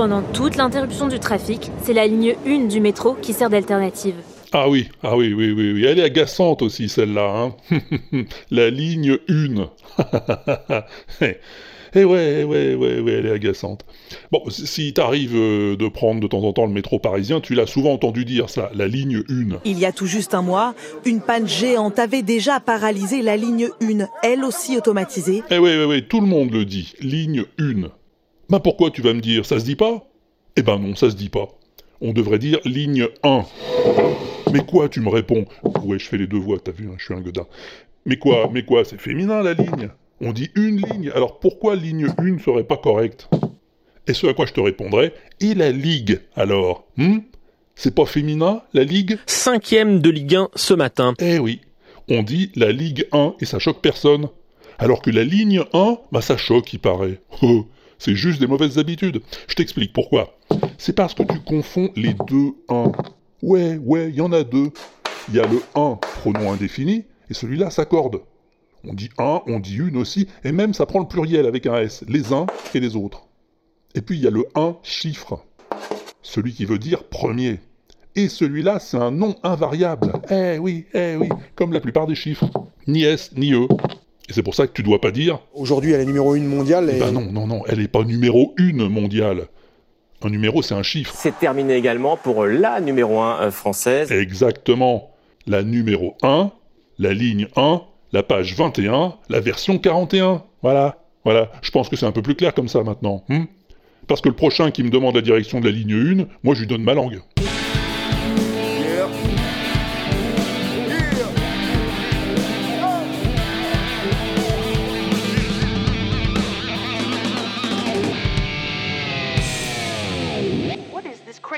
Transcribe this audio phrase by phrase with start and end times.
[0.00, 4.14] Pendant toute l'interruption du trafic, c'est la ligne 1 du métro qui sert d'alternative.
[4.50, 5.84] Ah oui, ah oui, oui, oui, oui.
[5.84, 7.52] Elle est agaçante aussi, celle-là.
[7.70, 7.76] Hein
[8.50, 9.68] la ligne 1.
[11.92, 13.84] Eh ouais, eh ouais, ouais, ouais, elle est agaçante.
[14.30, 17.66] Bon, si t'arrives euh, de prendre de temps en temps le métro parisien, tu l'as
[17.66, 19.58] souvent entendu dire ça, la ligne 1.
[19.64, 23.70] Il y a tout juste un mois, une panne géante avait déjà paralysé la ligne
[23.82, 25.42] 1, elle aussi automatisée.
[25.50, 27.90] Eh ouais, ouais, ouais, tout le monde le dit, ligne 1.
[28.50, 30.08] Ben pourquoi tu vas me dire, ça se dit pas?
[30.56, 31.48] Eh ben non, ça se dit pas.
[32.00, 33.44] On devrait dire ligne 1.
[34.52, 35.44] Mais quoi, tu me réponds?
[35.84, 37.46] Ouais, je fais les deux voix, t'as vu, hein, je suis un godin.
[38.06, 39.90] Mais quoi, mais quoi, c'est féminin la ligne?
[40.20, 43.28] On dit une ligne, alors pourquoi ligne 1 ne serait pas correcte?
[44.08, 47.18] Et ce à quoi je te répondrais, et la Ligue alors hmm?
[47.76, 49.16] C'est pas féminin, la Ligue?
[49.26, 51.14] Cinquième de Ligue 1 ce matin.
[51.20, 51.60] Eh oui,
[52.08, 54.28] on dit la Ligue 1 et ça choque personne.
[54.80, 57.20] Alors que la ligne 1, bah ça choque, il paraît.
[58.00, 59.20] C'est juste des mauvaises habitudes.
[59.46, 60.34] Je t'explique pourquoi.
[60.78, 62.92] C'est parce que tu confonds les deux 1.
[63.42, 64.70] Ouais, ouais, il y en a deux.
[65.28, 68.22] Il y a le 1, pronom indéfini, et celui-là s'accorde.
[68.84, 71.76] On dit un, on dit une aussi, et même ça prend le pluriel avec un
[71.76, 73.26] S, les uns et les autres.
[73.94, 75.44] Et puis il y a le un chiffre,
[76.22, 77.58] celui qui veut dire premier.
[78.16, 80.14] Et celui-là, c'est un nom invariable.
[80.30, 82.50] Eh oui, eh oui, comme la plupart des chiffres.
[82.86, 83.68] Ni S, ni E.
[84.30, 85.40] Et c'est pour ça que tu dois pas dire.
[85.54, 86.88] Aujourd'hui, elle est numéro 1 mondiale.
[86.88, 87.00] Et...
[87.00, 89.48] Ben non, non, non, elle n'est pas numéro 1 mondiale.
[90.22, 91.12] Un numéro, c'est un chiffre.
[91.16, 94.12] C'est terminé également pour la numéro 1 euh, française.
[94.12, 95.10] Exactement.
[95.48, 96.52] La numéro 1,
[96.98, 100.44] la ligne 1, la page 21, la version 41.
[100.62, 101.50] Voilà, voilà.
[101.62, 103.24] Je pense que c'est un peu plus clair comme ça maintenant.
[103.28, 103.44] Hmm
[104.06, 106.60] Parce que le prochain qui me demande la direction de la ligne 1, moi je
[106.60, 107.20] lui donne ma langue.